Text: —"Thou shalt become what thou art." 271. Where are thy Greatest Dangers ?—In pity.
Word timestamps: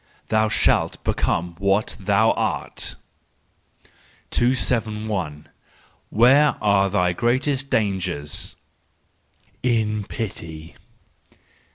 —"Thou 0.29 0.49
shalt 0.49 1.03
become 1.03 1.53
what 1.59 1.95
thou 1.99 2.31
art." 2.31 2.95
271. 4.31 5.47
Where 6.09 6.55
are 6.59 6.89
thy 6.89 7.13
Greatest 7.13 7.69
Dangers 7.69 8.55
?—In 9.63 10.05
pity. 10.05 10.75